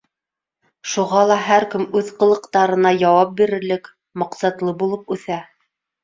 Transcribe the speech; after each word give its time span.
Шуға 0.91 1.19
ла 1.31 1.35
һәр 1.49 1.65
кем 1.73 1.83
үҙ 1.99 2.07
ҡылыҡтарына 2.23 2.91
яуап 3.01 3.35
бирерлек, 3.41 3.91
маҡсатлы 4.23 4.73
булып 4.81 5.13
үҫә. 5.17 5.39